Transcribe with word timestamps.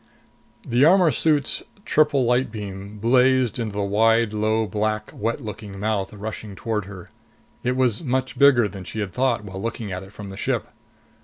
The 0.65 0.83
armor 0.83 1.11
suit's 1.11 1.61
triple 1.85 2.25
light 2.25 2.51
beam 2.51 2.97
blazed 2.97 3.59
into 3.59 3.73
the 3.75 3.83
wide, 3.83 4.33
low, 4.33 4.65
black, 4.65 5.11
wet 5.13 5.39
looking 5.41 5.79
mouth 5.79 6.11
rushing 6.11 6.55
toward 6.55 6.85
her. 6.85 7.11
It 7.61 7.75
was 7.75 8.01
much 8.03 8.39
bigger 8.39 8.67
than 8.67 8.83
she 8.83 8.99
had 8.99 9.13
thought 9.13 9.45
when 9.45 9.55
looking 9.57 9.91
at 9.91 10.01
it 10.01 10.11
from 10.11 10.31
the 10.31 10.37
ship. 10.37 10.69